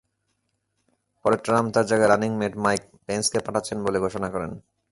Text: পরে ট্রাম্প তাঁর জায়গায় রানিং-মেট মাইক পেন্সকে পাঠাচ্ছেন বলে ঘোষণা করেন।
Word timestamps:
পরে 1.25 1.37
ট্রাম্প 1.37 1.67
তাঁর 1.73 1.85
জায়গায় 1.85 2.09
রানিং-মেট 2.09 2.53
মাইক 2.57 2.81
পেন্সকে 3.05 3.39
পাঠাচ্ছেন 3.45 3.77
বলে 3.85 3.97
ঘোষণা 3.99 4.27
করেন। 4.29 4.51